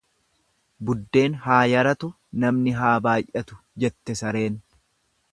Buuddeen 0.89 1.35
haa 1.43 1.59
yaratu 1.71 2.09
namni 2.43 2.73
haa 2.77 2.93
baay'atu 3.09 3.59
jette 3.85 4.17
sareen. 4.23 4.57